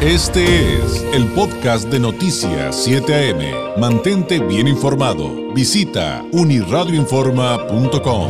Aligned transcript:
Este 0.00 0.76
es 0.76 1.02
el 1.12 1.26
podcast 1.32 1.88
de 1.88 1.98
Noticias 1.98 2.84
7 2.84 3.32
AM. 3.32 3.80
Mantente 3.80 4.38
bien 4.38 4.68
informado. 4.68 5.52
Visita 5.52 6.24
uniradioinforma.com. 6.30 8.28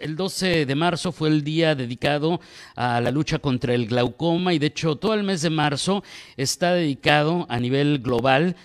El 0.00 0.16
12 0.16 0.66
de 0.66 0.74
marzo 0.74 1.12
fue 1.12 1.28
el 1.28 1.44
día 1.44 1.76
dedicado 1.76 2.40
a 2.74 3.00
la 3.00 3.12
lucha 3.12 3.38
contra 3.38 3.74
el 3.74 3.86
glaucoma 3.86 4.52
y 4.52 4.58
de 4.58 4.66
hecho 4.66 4.96
todo 4.96 5.14
el 5.14 5.22
mes 5.22 5.42
de 5.42 5.50
marzo 5.50 6.02
está 6.36 6.74
dedicado 6.74 7.46
a 7.48 7.60
nivel 7.60 8.00
global 8.00 8.56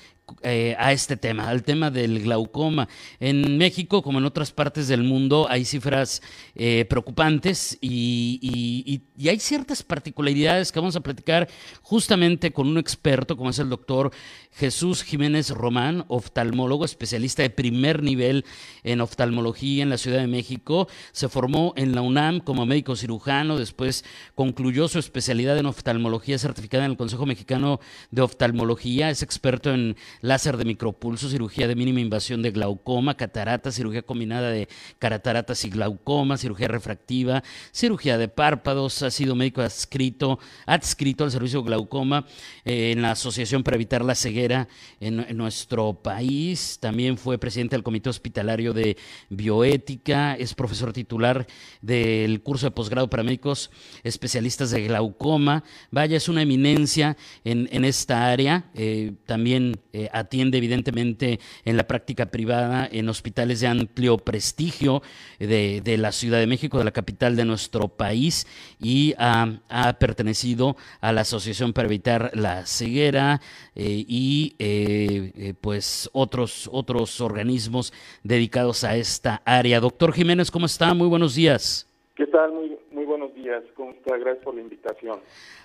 eh, 0.41 0.75
a 0.77 0.91
este 0.91 1.17
tema, 1.17 1.49
al 1.49 1.63
tema 1.63 1.91
del 1.91 2.21
glaucoma. 2.21 2.87
En 3.19 3.57
México, 3.57 4.01
como 4.01 4.19
en 4.19 4.25
otras 4.25 4.51
partes 4.51 4.87
del 4.87 5.03
mundo, 5.03 5.47
hay 5.49 5.65
cifras 5.65 6.21
eh, 6.55 6.85
preocupantes 6.89 7.77
y, 7.81 9.01
hay 9.25 9.39
ciertas 9.39 9.83
particularidades 9.83 10.71
que 10.71 10.79
vamos 10.79 10.95
a 10.95 11.01
platicar 11.01 11.47
justamente 11.81 12.51
con 12.51 12.67
un 12.67 12.77
experto, 12.77 13.37
como 13.37 13.49
es 13.49 13.59
el 13.59 13.69
doctor 13.69 14.11
Jesús 14.51 15.03
Jiménez 15.03 15.49
Román, 15.49 16.05
oftalmólogo, 16.07 16.85
especialista 16.85 17.41
de 17.41 17.49
primer 17.49 18.03
nivel 18.03 18.45
en 18.83 19.01
oftalmología 19.01 19.83
en 19.83 19.89
la 19.89 19.97
Ciudad 19.97 20.19
de 20.19 20.27
México. 20.27 20.87
Se 21.11 21.29
formó 21.29 21.73
en 21.75 21.95
la 21.95 22.01
UNAM 22.01 22.39
como 22.39 22.65
médico 22.65 22.95
cirujano, 22.95 23.57
después 23.57 24.05
concluyó 24.35 24.87
su 24.87 24.99
especialidad 24.99 25.57
en 25.57 25.65
oftalmología 25.65 26.37
certificada 26.37 26.85
en 26.85 26.91
el 26.91 26.97
Consejo 26.97 27.25
Mexicano 27.25 27.79
de 28.11 28.21
Oftalmología. 28.21 29.09
Es 29.09 29.23
experto 29.23 29.73
en 29.73 29.95
láser 30.23 30.55
de 30.55 30.63
micropulso, 30.63 31.27
cirugía 31.27 31.67
de 31.67 31.75
mínima 31.75 31.99
invasión 31.99 32.41
de 32.41 32.51
glaucoma, 32.51 33.17
catarata, 33.17 33.73
cirugía 33.73 34.03
combinada 34.03 34.51
de 34.51 34.69
cataratas 34.97 35.65
y 35.65 35.69
glaucoma, 35.69 36.37
cirugía 36.37 36.69
refractiva, 36.69 37.43
cirugía 37.73 38.17
de 38.17 38.29
párpados, 38.29 39.03
ha 39.03 39.11
sido 39.11 39.35
médico 39.35 39.61
adscrito, 39.61 40.39
adscrito 40.65 41.25
al 41.25 41.31
servicio 41.31 41.61
glaucoma 41.61 42.25
eh, 42.63 42.91
en 42.91 43.01
la 43.01 43.11
Asociación 43.11 43.63
para 43.63 43.75
Evitar 43.75 44.05
la 44.05 44.15
Ceguera 44.15 44.69
en, 45.01 45.37
nuestro 45.37 45.93
país, 45.93 46.77
también 46.79 47.17
fue 47.17 47.37
presidente 47.37 47.75
del 47.75 47.83
Comité 47.83 48.09
Hospitalario 48.09 48.71
de 48.71 48.95
Bioética, 49.29 50.35
es 50.35 50.53
profesor 50.53 50.93
titular 50.93 51.45
del 51.81 52.41
curso 52.41 52.67
de 52.67 52.71
posgrado 52.71 53.09
para 53.09 53.23
médicos 53.23 53.71
especialistas 54.03 54.71
de 54.71 54.83
glaucoma, 54.87 55.65
vaya, 55.91 56.15
es 56.15 56.29
una 56.29 56.43
eminencia 56.43 57.17
en, 57.43 57.83
esta 57.83 58.31
área, 58.31 58.71
eh, 58.73 59.11
también 59.25 59.81
eh, 59.91 60.09
atiende 60.13 60.57
evidentemente 60.59 61.39
en 61.65 61.75
la 61.75 61.87
práctica 61.87 62.27
privada 62.27 62.87
en 62.91 63.09
hospitales 63.09 63.59
de 63.59 63.67
amplio 63.67 64.17
prestigio 64.17 65.01
de, 65.39 65.97
la 65.97 66.11
Ciudad 66.11 66.39
de 66.39 66.47
México, 66.47 66.77
de 66.77 66.85
la 66.85 66.91
capital 66.91 67.35
de 67.35 67.45
nuestro 67.45 67.89
país, 67.89 68.47
y 68.79 69.13
ha, 69.17 69.59
pertenecido 69.99 70.75
a 71.01 71.11
la 71.11 71.21
Asociación 71.21 71.73
para 71.73 71.87
Evitar 71.87 72.31
la 72.33 72.65
Ceguera 72.65 73.41
eh, 73.75 74.05
y 74.07 74.55
eh, 74.59 75.31
eh, 75.35 75.53
pues 75.59 76.09
otros, 76.13 76.69
otros 76.71 77.19
organismos 77.21 77.93
dedicados 78.23 78.83
a 78.83 78.95
esta 78.95 79.41
área. 79.45 79.79
Doctor 79.79 80.13
Jiménez, 80.13 80.51
¿cómo 80.51 80.65
está? 80.65 80.93
Muy 80.93 81.07
buenos 81.07 81.35
días. 81.35 81.87
¿Qué 82.15 82.27
tal? 82.27 82.51
Muy, 82.51 82.77
muy 82.91 83.05
buenos 83.05 83.33
días. 83.33 83.63
¿Cómo 83.75 83.91
está? 83.91 84.17
Gracias 84.17 84.43
por 84.43 84.55
la 84.55 84.61
invitación. 84.61 85.19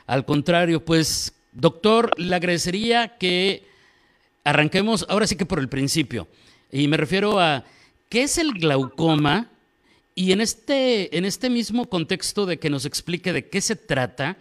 Al 0.07 0.25
contrario, 0.25 0.85
pues, 0.85 1.35
doctor, 1.53 2.19
le 2.19 2.35
agradecería 2.35 3.19
que 3.19 3.63
arranquemos 4.45 5.07
ahora 5.09 5.27
sí 5.27 5.37
que 5.37 5.47
por 5.47 5.59
el 5.59 5.69
principio. 5.69 6.27
Y 6.71 6.89
me 6.89 6.97
refiero 6.97 7.39
a 7.41 7.65
qué 8.09 8.23
es 8.23 8.39
el 8.39 8.53
glaucoma 8.53 9.49
y 10.15 10.33
en 10.33 10.41
este, 10.41 11.17
en 11.17 11.25
este 11.25 11.51
mismo 11.51 11.89
contexto 11.89 12.45
de 12.45 12.59
que 12.59 12.71
nos 12.71 12.85
explique 12.85 13.33
de 13.33 13.49
qué 13.49 13.61
se 13.61 13.77
trata, 13.77 14.37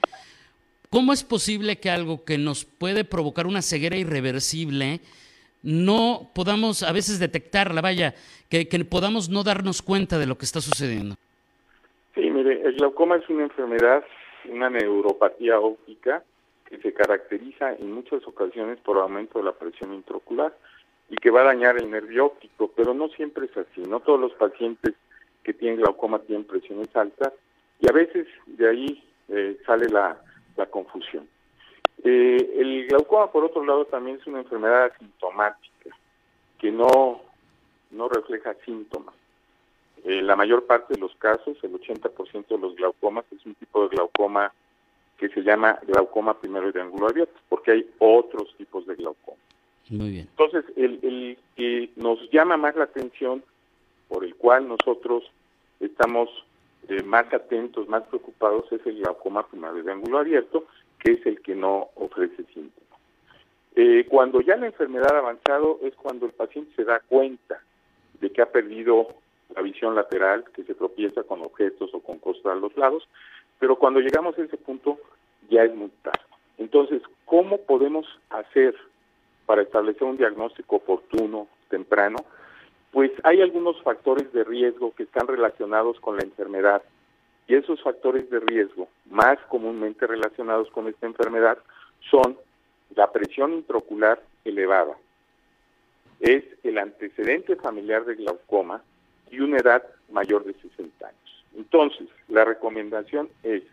¿cómo 0.90 1.14
es 1.14 1.24
posible 1.24 1.80
que 1.80 1.90
algo 1.90 2.26
que 2.26 2.38
nos 2.38 2.66
puede 2.66 3.04
provocar 3.04 3.48
una 3.48 3.62
ceguera 3.62 3.96
irreversible 3.96 5.02
no 5.64 6.30
podamos 6.34 6.84
a 6.84 6.92
veces 6.92 7.20
detectarla, 7.20 7.82
vaya, 7.82 8.16
que, 8.50 8.68
que 8.68 8.86
podamos 8.86 9.30
no 9.30 9.44
darnos 9.44 9.82
cuenta 9.82 10.18
de 10.18 10.26
lo 10.26 10.38
que 10.38 10.46
está 10.46 10.62
sucediendo? 10.62 11.16
Sí, 12.16 12.22
mire, 12.22 12.62
el 12.64 12.76
glaucoma 12.76 13.18
es 13.18 13.30
una 13.30 13.44
enfermedad, 13.44 14.04
una 14.50 14.70
neuropatía 14.70 15.60
óptica 15.60 16.24
que 16.68 16.78
se 16.80 16.94
caracteriza 16.94 17.74
en 17.74 17.94
muchas 17.94 18.26
ocasiones 18.28 18.78
por 18.80 18.98
aumento 18.98 19.40
de 19.40 19.46
la 19.46 19.54
presión 19.54 19.94
intraocular 19.94 20.56
y 21.10 21.16
que 21.16 21.32
va 21.32 21.42
a 21.42 21.46
dañar 21.46 21.78
el 21.78 21.90
nervio 21.90 22.26
óptico, 22.26 22.72
pero 22.76 22.94
no 22.94 23.08
siempre 23.10 23.46
es 23.46 23.58
así. 23.58 23.82
No 23.82 24.02
todos 24.02 24.20
los 24.20 24.34
pacientes 24.34 24.94
que 25.44 25.54
tienen 25.54 25.80
glaucoma 25.80 26.20
tienen 26.20 26.46
presiones 26.46 26.94
altas 26.96 27.32
y 27.80 27.90
a 27.90 27.94
veces 27.94 28.28
de 28.46 28.70
ahí 28.70 29.04
eh, 29.30 29.58
sale 29.66 29.88
la, 29.90 30.20
confusión. 30.70 31.28
Eh, 32.04 32.56
el 32.58 32.88
glaucoma, 32.88 33.32
por 33.32 33.46
otro 33.46 33.64
lado, 33.64 33.86
también 33.86 34.18
es 34.18 34.28
una 34.28 34.40
enfermedad 34.40 34.86
asintomática 34.86 35.96
que 36.60 36.72
no, 36.72 37.22
no 37.92 38.10
refleja 38.10 38.56
síntomas. 38.66 39.16
Eh, 40.04 40.22
la 40.22 40.36
mayor 40.36 40.66
parte 40.66 40.96
de 40.96 41.00
los 41.00 41.16
casos, 41.16 41.58
el 41.64 41.74
80% 41.74 42.48
de 42.48 42.58
los 42.58 42.76
glaucomas, 42.76 43.26
es 43.32 43.46
un 43.46 43.56
tipo 43.56 43.84
de 43.84 43.96
glaucoma 43.96 44.52
que 45.18 45.30
se 45.30 45.42
llama 45.42 45.80
glaucoma 45.88 46.40
primero 46.40 46.72
de 46.72 46.82
ángulo 46.82 47.08
abierto, 47.08 47.40
porque 47.50 47.72
hay 47.72 47.90
otros 48.00 48.54
tipos 48.58 48.86
de 48.86 48.96
glaucoma. 48.96 49.38
Muy 49.90 50.12
bien. 50.12 50.28
Entonces, 50.30 50.66
el, 50.76 51.38
que 51.56 51.90
nos 51.96 52.20
llama 52.32 52.58
más 52.58 52.76
la 52.76 52.84
atención, 52.84 53.44
por 54.08 54.24
el 54.24 54.36
cual 54.36 54.68
nosotros 54.68 55.24
estamos 55.80 56.30
eh, 56.88 57.04
más 57.04 57.32
atentos, 57.34 57.88
más 57.88 58.04
preocupados, 58.04 58.72
es 58.72 58.86
el 58.86 59.00
glaucoma 59.00 59.48
primario 59.48 59.84
de 59.84 59.92
ángulo 59.92 60.20
abierto, 60.20 60.66
que 61.00 61.14
es 61.14 61.26
el 61.26 61.42
que 61.42 61.56
no 61.56 61.90
ofrece 61.96 62.44
síntomas. 62.54 62.88
Eh, 63.76 64.06
cuando 64.10 64.42
ya 64.42 64.56
la 64.56 64.68
enfermedad 64.68 65.16
ha 65.16 65.20
avanzado 65.20 65.80
es 65.84 65.96
cuando 65.96 66.26
el 66.26 66.32
paciente 66.32 66.74
se 66.76 66.84
da 66.84 67.00
cuenta 67.08 67.62
de 68.20 68.32
que 68.32 68.42
ha 68.42 68.52
perdido 68.52 69.08
la 69.56 69.62
visión 69.62 69.96
lateral, 69.96 70.46
que 70.54 70.64
se 70.64 70.74
tropieza 70.74 71.24
con 71.24 71.42
objetos 71.42 71.94
o 71.94 72.00
con 72.00 72.18
cosas 72.20 72.46
a 72.48 72.56
los 72.56 72.76
lados, 72.76 73.08
pero 73.60 73.78
cuando 73.78 74.00
llegamos 74.00 74.38
a 74.38 74.44
ese 74.44 74.58
punto 74.58 75.00
ya 75.50 75.64
es 75.64 75.74
muy 75.76 75.90
tarde. 76.02 76.20
Entonces, 76.58 77.02
¿cómo 77.26 77.60
podemos 77.60 78.06
hacer 78.30 78.76
para 79.46 79.62
establecer 79.62 80.04
un 80.04 80.18
diagnóstico 80.18 80.78
oportuno, 80.78 81.48
temprano? 81.70 82.18
Pues 82.92 83.12
hay 83.24 83.42
algunos 83.42 83.82
factores 83.84 84.32
de 84.34 84.44
riesgo 84.44 84.94
que 84.96 85.04
están 85.04 85.28
relacionados 85.28 86.00
con 86.00 86.18
la 86.18 86.24
enfermedad 86.24 86.82
y 87.48 87.56
esos 87.56 87.82
factores 87.82 88.30
de 88.30 88.40
riesgo 88.40 88.88
más 89.10 89.38
comúnmente 89.50 90.06
relacionados 90.08 90.70
con 90.72 90.88
esta 90.88 91.06
enfermedad 91.06 91.58
son 92.10 92.38
la 92.96 93.12
presión 93.12 93.54
intraocular 93.54 94.22
elevada, 94.44 94.98
es 96.20 96.44
el 96.64 96.78
antecedente 96.78 97.56
familiar 97.56 98.06
de 98.06 98.16
glaucoma 98.16 98.82
y 99.30 99.40
una 99.40 99.58
edad 99.58 99.84
mayor 100.10 100.44
de 100.46 100.54
60 100.54 101.08
años. 101.08 101.37
Entonces, 101.56 102.08
la 102.28 102.46
recomendación 102.46 103.30
es 103.44 103.64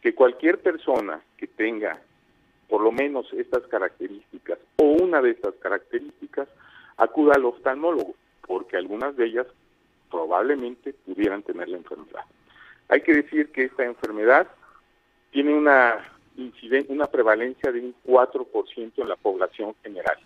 que 0.00 0.14
cualquier 0.14 0.58
persona 0.60 1.20
que 1.36 1.46
tenga 1.46 2.00
por 2.68 2.82
lo 2.82 2.90
menos 2.90 3.32
estas 3.34 3.62
características 3.64 4.58
o 4.76 4.84
una 4.84 5.20
de 5.20 5.30
estas 5.30 5.54
características 5.56 6.48
acuda 6.96 7.34
al 7.34 7.44
oftalmólogo, 7.44 8.14
porque 8.46 8.76
algunas 8.76 9.16
de 9.16 9.26
ellas 9.26 9.46
probablemente 10.10 10.92
pudieran 10.92 11.42
tener 11.42 11.68
la 11.68 11.78
enfermedad. 11.78 12.24
Hay 12.88 13.02
que 13.02 13.14
decir 13.14 13.50
que 13.52 13.64
esta 13.64 13.84
enfermedad 13.84 14.48
tiene 15.30 15.54
una, 15.54 16.12
una 16.88 17.06
prevalencia 17.06 17.72
de 17.72 17.80
un 17.80 17.94
4% 18.06 18.92
en 18.96 19.08
la 19.08 19.16
población 19.16 19.74
general. 19.82 20.18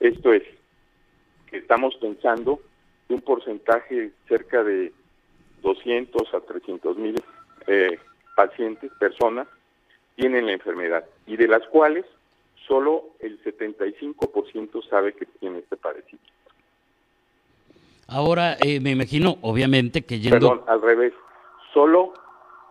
Esto 0.00 0.32
es, 0.32 0.42
que 1.46 1.58
estamos 1.58 1.94
pensando 1.96 2.60
de 3.08 3.16
un 3.16 3.20
porcentaje 3.20 4.12
cerca 4.28 4.62
de 4.62 4.92
200 5.62 6.34
a 6.34 6.40
300 6.40 6.96
mil 6.96 7.14
eh, 7.66 7.98
pacientes, 8.34 8.90
personas, 8.98 9.46
tienen 10.16 10.46
la 10.46 10.52
enfermedad 10.52 11.04
y 11.26 11.36
de 11.36 11.48
las 11.48 11.66
cuales 11.68 12.04
solo 12.66 13.10
el 13.20 13.42
75% 13.42 14.88
sabe 14.88 15.12
que 15.14 15.26
tiene 15.26 15.58
este 15.58 15.76
padecimiento. 15.76 16.30
Ahora, 18.06 18.56
eh, 18.60 18.80
me 18.80 18.90
imagino, 18.90 19.38
obviamente, 19.42 20.02
que 20.02 20.18
yendo... 20.18 20.38
Perdón, 20.38 20.62
al 20.66 20.82
revés. 20.82 21.12
Solo 21.72 22.12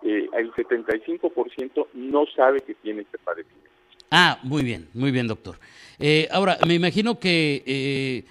eh, 0.03 0.27
el 0.33 0.51
75% 0.53 1.87
no 1.93 2.25
sabe 2.35 2.59
que 2.61 2.75
tiene 2.75 3.01
este 3.01 3.17
padecimiento. 3.19 3.69
Ah, 4.11 4.39
muy 4.43 4.63
bien, 4.63 4.89
muy 4.93 5.11
bien, 5.11 5.27
doctor. 5.27 5.55
ahora, 6.31 6.57
me 6.67 6.73
imagino 6.73 7.19
que 7.19 8.25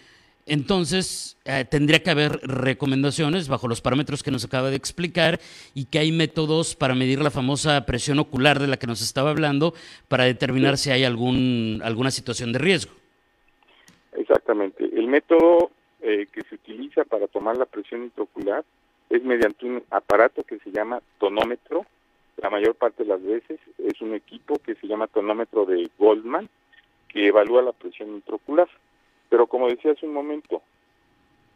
entonces, 0.48 1.38
eh, 1.44 1.64
tendría 1.70 2.02
que 2.02 2.10
haber 2.10 2.40
recomendaciones 2.42 3.48
bajo 3.48 3.68
los 3.68 3.80
parámetros 3.80 4.22
que 4.22 4.30
nos 4.30 4.44
acaba 4.44 4.70
de 4.70 4.76
explicar 4.76 5.40
y 5.74 5.86
que 5.86 5.98
hay 5.98 6.12
métodos 6.12 6.74
para 6.74 6.94
medir 6.94 7.20
la 7.20 7.30
famosa 7.30 7.84
presión 7.86 8.18
ocular 8.18 8.58
de 8.58 8.66
la 8.66 8.76
que 8.76 8.86
nos 8.86 9.02
estaba 9.02 9.30
hablando 9.30 9.74
para 10.08 10.24
determinar 10.24 10.76
si 10.76 10.90
hay 10.90 11.04
algún, 11.04 11.80
alguna 11.84 12.10
situación 12.10 12.52
de 12.52 12.58
riesgo. 12.58 12.92
Exactamente. 14.12 14.84
El 14.84 15.06
método 15.06 15.70
eh, 16.00 16.26
que 16.32 16.42
se 16.42 16.56
utiliza 16.56 17.04
para 17.04 17.26
tomar 17.28 17.56
la 17.56 17.66
presión 17.66 18.04
intraocular 18.04 18.64
es 19.10 19.22
mediante 19.22 19.66
un 19.66 19.82
aparato 19.90 20.42
que 20.42 20.58
se 20.58 20.70
llama 20.70 21.00
tonómetro. 21.18 21.86
La 22.36 22.50
mayor 22.50 22.74
parte 22.74 23.02
de 23.02 23.08
las 23.08 23.22
veces 23.22 23.58
es 23.78 24.00
un 24.00 24.14
equipo 24.14 24.58
que 24.58 24.74
se 24.76 24.86
llama 24.86 25.06
tonómetro 25.06 25.64
de 25.64 25.90
Goldman, 25.98 26.48
que 27.08 27.28
evalúa 27.28 27.62
la 27.62 27.72
presión 27.72 28.10
intraocular. 28.10 28.68
Pero 29.28 29.46
como 29.46 29.68
decía 29.68 29.92
hace 29.92 30.06
un 30.06 30.12
momento, 30.12 30.62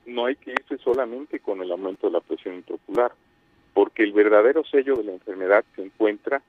no 0.07 0.27
hay 0.27 0.37
que 0.37 0.53
irse 0.53 0.79
solamente 0.79 1.41
con 1.41 1.61
el 1.63 1.71
aumento 1.71 2.07
de 2.07 2.15
la 2.15 2.21
presión 2.21 2.57
intraocular, 2.57 3.13
porque 3.75 4.03
el 4.03 4.13
verdadero 4.13 4.65
sello 4.65 4.97
de 4.97 5.05
la 5.05 5.13
enfermedad 5.13 5.65
se 5.75 5.83
encuentra 5.83 6.43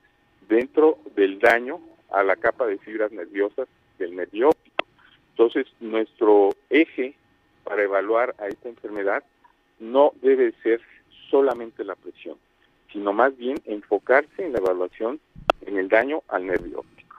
dentro 0.48 0.98
del 1.14 1.38
daño 1.38 1.80
a 2.10 2.22
la 2.22 2.36
capa 2.36 2.66
de 2.66 2.78
fibras 2.78 3.12
nerviosas 3.12 3.68
del 3.98 4.14
nervio 4.16 4.50
óptico. 4.50 4.86
Entonces, 5.30 5.66
nuestro 5.80 6.50
eje 6.70 7.14
para 7.64 7.82
evaluar 7.82 8.34
a 8.38 8.46
esta 8.46 8.68
enfermedad 8.68 9.24
no 9.80 10.12
debe 10.22 10.52
ser 10.62 10.80
solamente 11.30 11.84
la 11.84 11.96
presión, 11.96 12.36
sino 12.92 13.12
más 13.12 13.36
bien 13.36 13.60
enfocarse 13.64 14.44
en 14.44 14.52
la 14.52 14.58
evaluación 14.58 15.18
en 15.66 15.78
el 15.78 15.88
daño 15.88 16.22
al 16.28 16.46
nervio 16.46 16.80
óptico. 16.80 17.16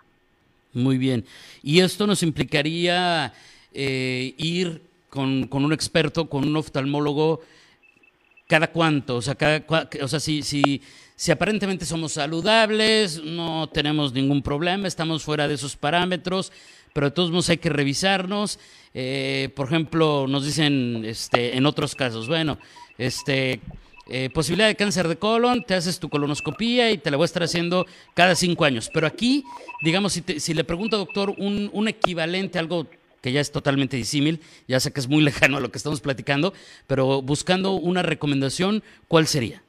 Muy 0.74 0.98
bien. 0.98 1.25
¿Y 1.63 1.81
esto 1.81 2.06
nos 2.06 2.22
implicaría 2.22 3.34
eh, 3.75 4.33
ir 4.38 4.81
con, 5.10 5.48
un 5.51 5.74
experto, 5.74 6.30
con 6.30 6.48
un 6.48 6.56
oftalmólogo, 6.56 7.42
cada 8.48 8.72
cuánto? 8.72 9.18
O 9.18 9.22
sea, 9.22 9.36
cada, 9.36 9.66
o 10.01 10.07
sea 10.07 10.19
si, 10.19 10.81
aparentemente 11.31 11.86
somos 11.86 12.13
saludables, 12.13 13.22
no 13.24 13.69
tenemos 13.69 14.13
ningún 14.13 14.42
problema, 14.42 14.88
estamos 14.88 15.24
fuera 15.24 15.48
de 15.48 15.56
esos 15.56 15.75
parámetros, 15.75 16.51
pero 16.94 17.07
de 17.07 17.12
todos 17.12 17.31
modos 17.31 17.50
hay 17.50 17.57
que 17.57 17.69
revisarnos. 17.69 18.60
Eh, 18.94 19.50
por 19.56 19.68
ejemplo, 19.68 20.25
nos 20.28 20.45
dicen 20.45 21.04
este, 21.06 21.57
en 21.57 21.66
otros 21.66 21.95
casos, 21.95 22.28
bueno, 22.28 22.57
este, 22.98 23.60
eh, 24.07 24.30
posibilidad 24.30 24.68
de 24.68 24.75
cáncer 24.75 25.07
de 25.07 25.18
colon, 25.18 25.63
te 25.63 25.74
haces 25.74 26.00
tu 26.00 26.10
colonoscopía 26.10 26.92
y 26.92 26.98
te 27.00 27.10
la 27.10 27.18
voy 27.18 27.24
a 27.24 27.25
estar 27.25 27.44
haciendo 27.44 27.86
cada 28.13 28.36
cinco 28.36 28.63
años. 28.63 28.89
Pero 28.94 29.07
aquí, 29.07 29.44
digamos, 29.81 30.13
si, 30.13 30.24
si 30.39 30.54
le 30.54 30.63
pregunto, 30.63 30.98
doctor, 30.98 31.33
un, 31.38 31.69
un 31.74 31.88
equivalente, 31.88 32.60
algo 32.60 32.88
que 33.25 33.31
ya 33.31 33.42
es 33.42 33.51
totalmente 33.51 33.98
disímil, 33.98 34.39
ya 34.68 34.80
sé 34.80 34.94
que 34.94 35.00
es 35.00 35.10
muy 35.10 35.24
lejano 35.30 35.57
a 35.57 35.60
lo 35.60 35.72
que 35.72 35.80
estamos 35.80 36.00
platicando, 36.00 36.54
pero 36.86 37.24
buscando 37.24 37.72
una 37.72 38.04
recomendación, 38.04 38.83
¿cuál 39.07 39.25
sería? 39.25 39.63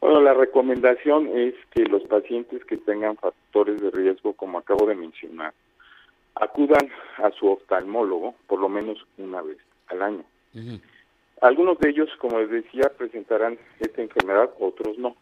Bueno, 0.00 0.20
la 0.20 0.34
recomendación 0.34 1.36
es 1.36 1.54
que 1.74 1.82
los 1.82 2.04
pacientes 2.04 2.64
que 2.64 2.76
tengan 2.76 3.16
factores 3.16 3.80
de 3.80 3.90
riesgo, 3.90 4.34
como 4.34 4.58
acabo 4.58 4.86
de 4.86 4.94
mencionar, 4.94 5.52
acudan 6.36 6.88
a 7.16 7.32
su 7.32 7.48
oftalmólogo 7.48 8.36
por 8.46 8.60
lo 8.60 8.68
menos 8.68 9.04
una 9.16 9.42
vez 9.42 9.58
al 9.88 10.02
año. 10.02 10.24
Algunos 11.40 11.76
de 11.80 11.90
ellos, 11.90 12.08
como 12.20 12.38
les 12.38 12.50
decía, 12.50 12.92
presentarán 12.96 13.58
esta 13.80 14.00
enfermedad, 14.00 14.50
otros 14.60 14.96
no. 14.96 15.16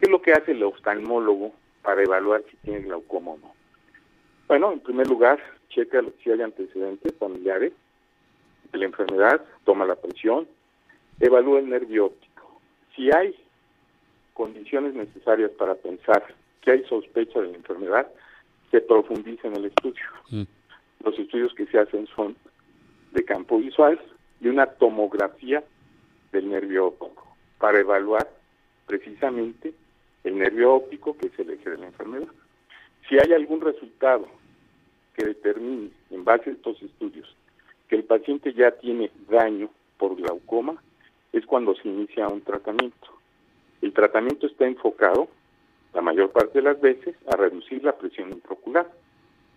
¿Qué 0.00 0.06
es 0.06 0.10
lo 0.10 0.20
que 0.20 0.32
hace 0.32 0.50
el 0.50 0.64
oftalmólogo 0.64 1.52
para 1.82 2.02
evaluar 2.02 2.42
si 2.50 2.56
tiene 2.56 2.80
glaucoma 2.80 3.30
o 3.30 3.38
no? 3.38 3.52
Bueno, 4.48 4.72
en 4.72 4.80
primer 4.80 5.06
lugar, 5.06 5.38
checa 5.68 6.02
si 6.22 6.30
hay 6.30 6.42
antecedentes 6.42 7.14
familiares 7.18 7.72
de 8.72 8.78
la 8.78 8.84
enfermedad, 8.86 9.44
toma 9.64 9.86
la 9.86 9.96
presión, 9.96 10.46
evalúa 11.20 11.60
el 11.60 11.68
nervio 11.68 12.06
óptico. 12.06 12.60
Si 12.94 13.10
hay 13.10 13.34
condiciones 14.34 14.94
necesarias 14.94 15.50
para 15.52 15.74
pensar 15.74 16.22
que 16.60 16.72
hay 16.72 16.84
sospecha 16.84 17.40
de 17.40 17.48
la 17.48 17.56
enfermedad, 17.56 18.08
se 18.70 18.80
profundiza 18.80 19.48
en 19.48 19.56
el 19.56 19.64
estudio. 19.66 20.04
Mm. 20.30 20.42
Los 21.04 21.18
estudios 21.18 21.54
que 21.54 21.66
se 21.66 21.78
hacen 21.78 22.06
son 22.14 22.36
de 23.12 23.24
campo 23.24 23.58
visual 23.58 24.00
y 24.40 24.48
una 24.48 24.66
tomografía 24.66 25.64
del 26.32 26.50
nervio 26.50 26.88
óptico 26.88 27.26
para 27.58 27.80
evaluar 27.80 28.28
precisamente 28.86 29.72
el 30.24 30.38
nervio 30.38 30.74
óptico, 30.74 31.16
que 31.16 31.28
es 31.28 31.38
el 31.38 31.50
eje 31.50 31.70
de 31.70 31.78
la 31.78 31.86
enfermedad. 31.86 32.28
Si 33.08 33.16
hay 33.16 33.32
algún 33.32 33.60
resultado 33.60 34.28
que 35.18 35.26
determine, 35.26 35.90
en 36.10 36.24
base 36.24 36.50
a 36.50 36.52
estos 36.52 36.80
estudios, 36.80 37.34
que 37.88 37.96
el 37.96 38.04
paciente 38.04 38.52
ya 38.52 38.70
tiene 38.70 39.10
daño 39.28 39.68
por 39.98 40.14
glaucoma, 40.14 40.80
es 41.32 41.44
cuando 41.44 41.74
se 41.74 41.88
inicia 41.88 42.28
un 42.28 42.40
tratamiento. 42.42 43.08
El 43.82 43.92
tratamiento 43.92 44.46
está 44.46 44.66
enfocado 44.66 45.28
la 45.92 46.02
mayor 46.02 46.30
parte 46.30 46.58
de 46.58 46.64
las 46.64 46.80
veces, 46.80 47.16
a 47.26 47.36
reducir 47.36 47.82
la 47.82 47.96
presión 47.96 48.30
intraocular, 48.30 48.88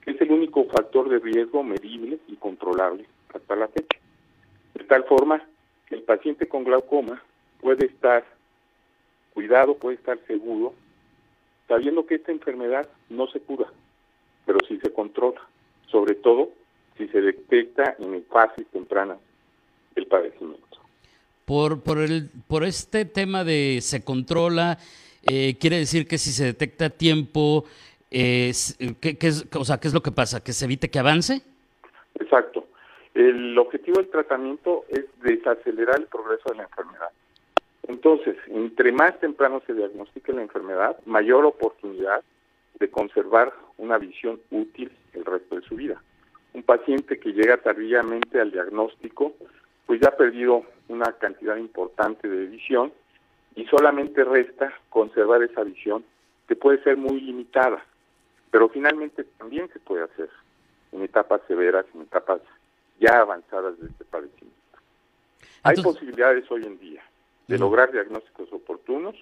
que 0.03 0.11
es 0.11 0.21
el 0.21 0.31
único 0.31 0.65
factor 0.65 1.07
de 1.09 1.19
riesgo 1.19 1.61
medible 1.61 2.17
y 2.27 2.35
controlable 2.37 3.05
hasta 3.31 3.55
la 3.55 3.67
fecha. 3.67 3.99
De 4.73 4.83
tal 4.85 5.03
forma 5.03 5.43
el 5.91 6.01
paciente 6.01 6.47
con 6.47 6.63
glaucoma 6.63 7.21
puede 7.59 7.85
estar 7.85 8.25
cuidado, 9.35 9.75
puede 9.75 9.97
estar 9.97 10.17
seguro, 10.25 10.73
sabiendo 11.67 12.07
que 12.07 12.15
esta 12.15 12.31
enfermedad 12.31 12.89
no 13.09 13.27
se 13.27 13.39
cura, 13.41 13.67
controla, 15.01 15.42
sobre 15.88 16.13
todo 16.13 16.50
si 16.95 17.07
se 17.07 17.21
detecta 17.21 17.95
en 17.98 18.24
fases 18.25 18.68
tempranas 18.68 19.18
del 19.95 20.06
padecimiento. 20.06 20.77
Por, 21.45 21.81
por, 21.81 21.98
el, 21.98 22.30
por 22.48 22.63
este 22.63 23.06
tema 23.06 23.44
de 23.44 23.80
se 23.81 24.03
controla, 24.03 24.77
eh, 25.24 25.57
quiere 25.59 25.77
decir 25.77 26.07
que 26.07 26.19
si 26.19 26.30
se 26.31 26.45
detecta 26.45 26.86
a 26.86 26.89
tiempo, 26.92 27.65
¿qué, 28.12 28.50
es, 28.50 29.48
o 29.56 29.65
sea, 29.65 29.80
¿qué 29.80 29.88
es 29.88 29.94
lo 29.94 30.03
que 30.03 30.12
pasa? 30.12 30.44
¿Que 30.44 30.53
se 30.53 30.65
evite 30.65 30.92
que 30.92 31.00
avance? 31.00 31.42
Exacto. 32.19 32.68
El 33.15 33.57
objetivo 33.57 33.97
del 33.97 34.09
tratamiento 34.09 34.86
es 34.89 35.06
desacelerar 35.24 36.00
el 36.00 36.06
progreso 36.06 36.50
de 36.50 36.57
la 36.57 36.63
enfermedad. 36.63 37.09
Entonces, 37.88 38.38
entre 38.47 38.92
más 38.92 39.19
temprano 39.19 39.63
se 39.65 39.74
diagnostique 39.74 40.31
la 40.31 40.44
enfermedad, 40.44 40.95
mayor 41.06 41.45
oportunidad 41.45 42.21
de 42.81 42.89
conservar 42.89 43.54
una 43.78 44.00
visión 44.00 44.42
útil 44.50 44.92
el 45.13 45.24
resto 45.24 45.56
de 45.56 45.62
su 45.62 45.75
vida. 45.75 46.01
Un 46.54 46.63
paciente 46.63 47.19
que 47.19 47.31
llega 47.31 47.57
tardíamente 47.57 48.42
al 48.42 48.51
diagnóstico, 48.51 49.33
pues 49.86 50.01
ya 50.01 50.10
ha 50.10 50.18
perdido 50.18 50.66
una 50.89 51.13
cantidad 51.13 51.56
importante 51.57 52.28
de 52.28 52.48
visión 52.48 52.92
y 53.56 53.66
solamente 53.68 54.24
resta 54.24 54.74
conservar 54.89 55.44
esa 55.44 55.63
visión 55.63 56.04
que 56.48 56.56
puede 56.56 56.83
ser 56.83 56.98
muy 56.98 57.22
limitada, 57.22 57.86
pero 58.50 58.68
finalmente 58.68 59.24
también 59.38 59.69
se 59.72 59.80
puede 59.80 60.04
hacer 60.04 60.30
en 60.92 61.04
etapas 61.04 61.42
severas, 61.48 61.86
en 61.94 62.01
etapas 62.01 62.42
ya 63.00 63.19
avanzadas 63.19 63.80
de 63.80 63.88
este 63.88 64.06
padecimiento. 64.06 64.57
Hay 65.63 65.81
posibilidades 65.81 66.50
hoy 66.50 66.66
en 66.66 66.80
día 66.80 67.04
de 67.48 67.60
lograr 67.60 67.92
diagnósticos 67.92 68.51
oportunos 68.51 69.16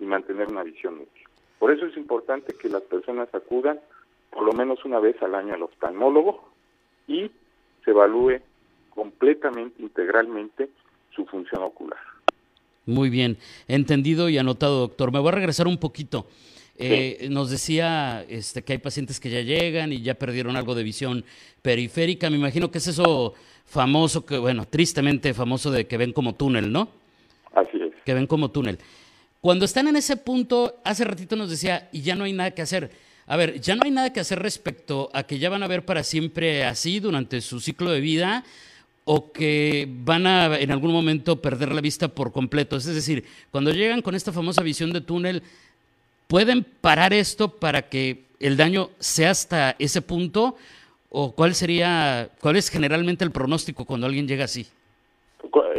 y 0.00 0.04
mantener 0.04 0.48
una 0.48 0.64
visión 0.64 0.94
útil. 0.94 1.24
Por 1.64 1.72
eso 1.72 1.86
es 1.86 1.96
importante 1.96 2.52
que 2.60 2.68
las 2.68 2.82
personas 2.82 3.26
acudan 3.32 3.80
por 4.30 4.44
lo 4.44 4.52
menos 4.52 4.84
una 4.84 4.98
vez 4.98 5.16
al 5.22 5.34
año 5.34 5.54
al 5.54 5.62
oftalmólogo 5.62 6.46
y 7.08 7.30
se 7.82 7.90
evalúe 7.90 8.42
completamente, 8.90 9.82
integralmente 9.82 10.68
su 11.16 11.24
función 11.24 11.62
ocular. 11.62 11.98
Muy 12.84 13.08
bien, 13.08 13.38
entendido 13.66 14.28
y 14.28 14.36
anotado, 14.36 14.80
doctor. 14.80 15.10
Me 15.10 15.20
voy 15.20 15.28
a 15.28 15.36
regresar 15.36 15.66
un 15.66 15.78
poquito. 15.78 16.26
Eh, 16.76 17.28
nos 17.30 17.50
decía 17.50 18.26
este, 18.28 18.62
que 18.62 18.74
hay 18.74 18.78
pacientes 18.78 19.18
que 19.18 19.30
ya 19.30 19.40
llegan 19.40 19.90
y 19.90 20.02
ya 20.02 20.16
perdieron 20.16 20.56
algo 20.56 20.74
de 20.74 20.82
visión 20.82 21.24
periférica. 21.62 22.28
Me 22.28 22.36
imagino 22.36 22.70
que 22.70 22.76
es 22.76 22.88
eso 22.88 23.32
famoso, 23.64 24.26
que 24.26 24.36
bueno, 24.36 24.66
tristemente 24.66 25.32
famoso 25.32 25.70
de 25.70 25.86
que 25.86 25.96
ven 25.96 26.12
como 26.12 26.34
túnel, 26.34 26.70
¿no? 26.70 26.90
Así 27.54 27.80
es. 27.80 27.94
Que 28.04 28.12
ven 28.12 28.26
como 28.26 28.50
túnel. 28.50 28.78
Cuando 29.44 29.66
están 29.66 29.88
en 29.88 29.96
ese 29.96 30.16
punto, 30.16 30.80
hace 30.84 31.04
ratito 31.04 31.36
nos 31.36 31.50
decía, 31.50 31.90
y 31.92 32.00
ya 32.00 32.14
no 32.14 32.24
hay 32.24 32.32
nada 32.32 32.52
que 32.52 32.62
hacer. 32.62 32.90
A 33.26 33.36
ver, 33.36 33.60
ya 33.60 33.76
no 33.76 33.82
hay 33.84 33.90
nada 33.90 34.10
que 34.10 34.20
hacer 34.20 34.38
respecto 34.38 35.10
a 35.12 35.24
que 35.24 35.38
ya 35.38 35.50
van 35.50 35.62
a 35.62 35.68
ver 35.68 35.84
para 35.84 36.02
siempre 36.02 36.64
así 36.64 36.98
durante 36.98 37.42
su 37.42 37.60
ciclo 37.60 37.90
de 37.90 38.00
vida 38.00 38.42
o 39.04 39.32
que 39.32 39.86
van 39.86 40.26
a 40.26 40.58
en 40.58 40.70
algún 40.70 40.92
momento 40.92 41.42
perder 41.42 41.72
la 41.72 41.82
vista 41.82 42.08
por 42.08 42.32
completo. 42.32 42.76
Es 42.76 42.86
decir, 42.86 43.26
cuando 43.50 43.70
llegan 43.70 44.00
con 44.00 44.14
esta 44.14 44.32
famosa 44.32 44.62
visión 44.62 44.94
de 44.94 45.02
túnel, 45.02 45.42
¿pueden 46.26 46.64
parar 46.64 47.12
esto 47.12 47.50
para 47.50 47.90
que 47.90 48.24
el 48.40 48.56
daño 48.56 48.92
sea 48.98 49.32
hasta 49.32 49.76
ese 49.78 50.00
punto? 50.00 50.56
¿O 51.10 51.34
cuál 51.34 51.54
sería, 51.54 52.30
cuál 52.40 52.56
es 52.56 52.70
generalmente 52.70 53.24
el 53.24 53.30
pronóstico 53.30 53.84
cuando 53.84 54.06
alguien 54.06 54.26
llega 54.26 54.46
así? 54.46 54.66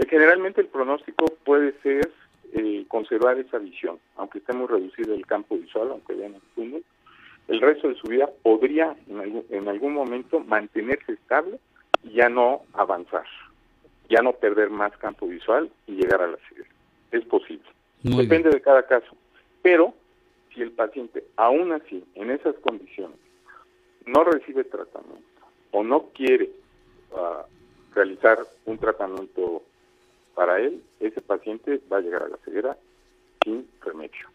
Generalmente 0.07 0.61
el 0.61 0.67
pronóstico 0.67 1.25
puede 1.43 1.73
ser 1.81 2.11
eh, 2.57 2.85
conservar 2.87 3.37
esa 3.37 3.57
visión, 3.57 3.99
aunque 4.15 4.39
estemos 4.39 4.69
reducido 4.69 5.13
el 5.13 5.25
campo 5.25 5.57
visual, 5.57 5.89
aunque 5.91 6.13
vean 6.13 6.35
el 6.35 6.41
túnel, 6.55 6.83
el 7.47 7.61
resto 7.61 7.89
de 7.89 7.95
su 7.95 8.07
vida 8.07 8.29
podría 8.41 8.95
en 9.07 9.19
algún, 9.19 9.45
en 9.49 9.67
algún 9.67 9.93
momento 9.93 10.39
mantenerse 10.39 11.11
estable 11.11 11.59
ya 12.13 12.29
no 12.29 12.61
avanzar, 12.73 13.25
ya 14.09 14.21
no 14.21 14.33
perder 14.33 14.69
más 14.69 14.95
campo 14.97 15.27
visual 15.27 15.69
y 15.87 15.93
llegar 15.93 16.21
a 16.21 16.27
la 16.27 16.37
ceguera. 16.49 16.69
Es 17.11 17.25
posible. 17.25 17.65
Depende 18.03 18.49
de 18.49 18.61
cada 18.61 18.83
caso. 18.83 19.15
Pero 19.61 19.93
si 20.53 20.61
el 20.61 20.71
paciente, 20.71 21.25
aún 21.35 21.73
así, 21.73 22.03
en 22.15 22.31
esas 22.31 22.55
condiciones, 22.57 23.17
no 24.05 24.23
recibe 24.23 24.63
tratamiento 24.63 25.25
o 25.71 25.83
no 25.83 26.09
quiere 26.13 26.51
uh, 27.11 27.43
realizar 27.93 28.37
un 28.65 28.77
tratamiento 28.77 29.63
para 30.35 30.59
él, 30.59 30.81
ese 30.99 31.21
paciente 31.21 31.81
va 31.91 31.97
a 31.97 32.01
llegar 32.01 32.23
a 32.23 32.27
la 32.27 32.37
ceguera 32.37 32.77
sin 33.43 33.67
remedio. 33.81 34.27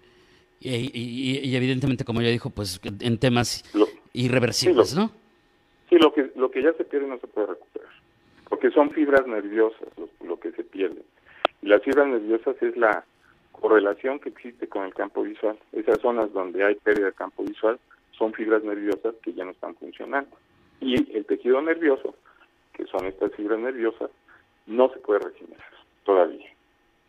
Y, 0.61 1.57
evidentemente, 1.57 2.05
como 2.05 2.21
ya 2.21 2.29
dijo, 2.29 2.51
pues 2.51 2.81
en 2.85 3.19
temas 3.19 3.65
irreversibles, 4.13 4.95
¿no? 4.95 5.11
Sí, 5.89 5.97
lo 5.97 6.13
que, 6.13 6.31
lo 6.37 6.51
que 6.51 6.63
ya 6.63 6.73
se 6.75 6.85
pierde 6.85 7.09
no 7.09 7.19
se 7.19 7.27
puede 7.27 7.49
recuperar, 7.49 7.91
porque 8.49 8.71
son 8.71 8.91
fibras 8.91 9.27
nerviosas 9.27 9.89
lo, 10.25 10.39
que 10.39 10.53
se 10.53 10.63
pierde. 10.65 11.03
Y 11.63 11.67
las 11.67 11.83
fibras 11.83 12.09
nerviosas 12.09 12.57
es 12.63 12.77
la 12.77 13.05
correlación 13.53 14.21
que 14.21 14.29
existe 14.29 14.69
con 14.69 14.85
el 14.85 14.95
campo 14.95 15.23
visual. 15.23 15.59
Esas 15.73 16.01
zonas 16.01 16.33
donde 16.33 16.65
hay 16.65 16.75
pérdida 16.77 17.07
de 17.07 17.13
campo 17.13 17.43
visual 17.43 17.79
son 18.13 18.33
fibras 18.35 18.63
nerviosas 18.63 19.15
que 19.23 19.33
ya 19.33 19.45
no 19.45 19.51
están 19.51 19.75
funcionando. 19.77 20.37
Y 20.81 20.95
el 21.17 21.25
tejido 21.25 21.61
nervioso, 21.61 22.15
que 22.75 22.85
son 22.87 23.07
estas 23.07 23.33
fibras 23.35 23.59
nerviosas, 23.59 24.11
no 24.67 24.91
se 24.93 24.99
puede 25.01 25.21
regenerar 25.21 25.80
todavía. 26.05 26.51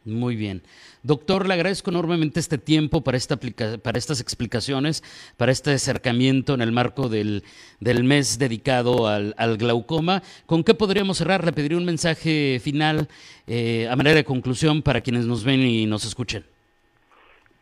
Muy 0.04 0.36
bien. 0.36 0.64
Doctor, 1.04 1.48
le 1.48 1.54
agradezco 1.54 1.92
enormemente 1.92 2.40
este 2.40 2.58
tiempo 2.58 3.04
para, 3.04 3.18
esta 3.18 3.38
para 3.38 4.00
estas 4.00 4.20
explicaciones, 4.20 5.04
para 5.38 5.52
este 5.52 5.74
acercamiento 5.74 6.56
en 6.56 6.62
el 6.62 6.72
marco 6.72 7.08
del, 7.08 7.44
del 7.80 8.04
mes 8.04 8.40
dedicado 8.40 9.08
al, 9.08 9.58
glaucoma. 9.58 10.24
¿Con 10.48 10.64
qué 10.64 10.74
podríamos 10.74 11.18
cerrar? 11.20 11.46
Le 11.46 11.54
pediría 11.54 11.78
un 11.78 11.86
mensaje 11.86 12.60
final 12.60 13.10
eh, 13.46 13.88
a 13.90 13.96
manera 13.96 14.16
de 14.16 14.24
conclusión 14.24 14.82
para 14.82 15.02
quienes 15.02 15.28
nos 15.28 15.46
ven 15.46 15.62
y 15.62 15.86
nos 15.86 16.04
escuchen. 16.04 16.46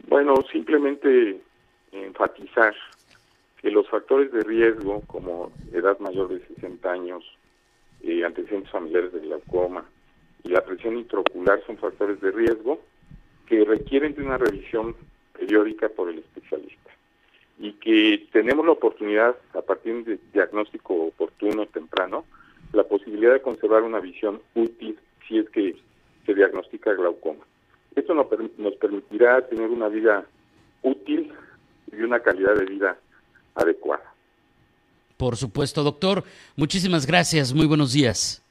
Bueno, 0.08 0.34
simplemente 0.50 1.42
enfatizar 1.92 2.74
que 3.62 3.70
los 3.70 3.88
factores 3.90 4.32
de 4.32 4.42
riesgo, 4.42 5.02
como 5.08 5.52
edad 5.74 6.00
mayor 6.00 6.30
de 6.30 6.40
60 6.56 6.90
años, 6.90 7.24
eh, 8.02 8.24
antecedentes 8.24 8.72
familiares 8.72 9.12
de 9.12 9.20
glaucoma, 9.20 9.84
y 10.44 10.50
la 10.50 10.64
presión 10.64 10.98
intraocular 10.98 11.62
son 11.66 11.78
factores 11.78 12.20
de 12.22 12.32
riesgo 12.32 12.80
que 13.48 13.64
requieren 13.66 14.16
de 14.16 14.24
una 14.24 14.38
revisión 14.38 14.96
periódica 15.38 15.90
por 15.90 16.10
el 16.10 16.20
especialista 16.20 16.90
y 17.60 17.74
que 17.74 18.28
tenemos 18.32 18.66
la 18.66 18.72
oportunidad, 18.72 19.36
a 19.54 19.62
partir 19.62 20.06
de 20.06 20.18
diagnóstico 20.34 21.08
oportuno, 21.08 21.66
temprano, 21.66 22.24
la 22.72 22.84
posibilidad 22.84 23.34
de 23.34 23.42
conservar 23.42 23.84
una 23.84 24.00
visión 24.00 24.42
útil 24.56 24.98
si 25.28 25.40
es 25.40 25.50
que 25.50 25.76
se 26.26 26.34
diagnostica 26.34 26.94
glaucoma. 26.94 27.44
Esto 27.96 28.14
nos, 28.14 28.28
permitirá 28.28 29.46
tener 29.48 29.70
una 29.70 29.90
vida 29.90 30.26
útil 30.84 31.34
y 31.92 32.02
una 32.02 32.22
calidad 32.22 32.56
de 32.56 32.66
vida 32.66 32.98
adecuada. 33.56 34.14
Por 35.18 35.36
supuesto, 35.36 35.84
doctor. 35.84 36.24
Muchísimas 36.56 37.06
gracias. 37.06 37.54
Muy 37.54 37.66
buenos 37.66 37.92
días. 37.92 38.42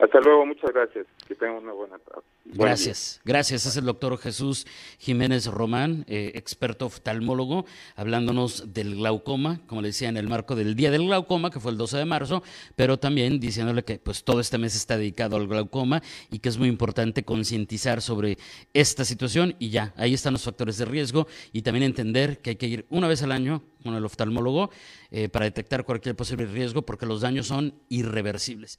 Hasta 0.00 0.18
luego, 0.20 0.46
muchas 0.46 0.72
gracias. 0.72 1.06
Que 1.28 1.34
tengan 1.34 1.62
una 1.62 1.72
buena 1.72 1.98
tarde. 1.98 2.22
gracias, 2.46 3.20
gracias. 3.22 3.66
Es 3.66 3.76
el 3.76 3.84
doctor 3.84 4.16
Jesús 4.16 4.66
Jiménez 4.98 5.46
Román, 5.46 6.06
eh, 6.08 6.32
experto 6.36 6.86
oftalmólogo, 6.86 7.66
hablándonos 7.96 8.72
del 8.72 8.96
glaucoma, 8.96 9.60
como 9.66 9.82
le 9.82 9.88
decía, 9.88 10.08
en 10.08 10.16
el 10.16 10.26
marco 10.26 10.56
del 10.56 10.74
Día 10.74 10.90
del 10.90 11.04
Glaucoma, 11.04 11.50
que 11.50 11.60
fue 11.60 11.72
el 11.72 11.76
12 11.76 11.98
de 11.98 12.04
marzo, 12.06 12.42
pero 12.76 12.98
también 12.98 13.40
diciéndole 13.40 13.84
que 13.84 13.98
pues 13.98 14.24
todo 14.24 14.40
este 14.40 14.56
mes 14.56 14.74
está 14.74 14.96
dedicado 14.96 15.36
al 15.36 15.46
glaucoma 15.46 16.02
y 16.30 16.38
que 16.38 16.48
es 16.48 16.56
muy 16.56 16.68
importante 16.68 17.22
concientizar 17.22 18.00
sobre 18.00 18.38
esta 18.72 19.04
situación 19.04 19.54
y 19.58 19.68
ya, 19.68 19.92
ahí 19.96 20.14
están 20.14 20.32
los 20.32 20.44
factores 20.44 20.78
de 20.78 20.86
riesgo 20.86 21.26
y 21.52 21.60
también 21.60 21.82
entender 21.82 22.38
que 22.38 22.50
hay 22.50 22.56
que 22.56 22.66
ir 22.66 22.86
una 22.88 23.06
vez 23.06 23.22
al 23.22 23.32
año 23.32 23.62
con 23.82 23.94
el 23.94 24.04
oftalmólogo 24.06 24.70
eh, 25.10 25.28
para 25.28 25.44
detectar 25.44 25.84
cualquier 25.84 26.16
posible 26.16 26.46
riesgo 26.46 26.82
porque 26.82 27.04
los 27.04 27.20
daños 27.20 27.46
son 27.46 27.74
irreversibles. 27.90 28.78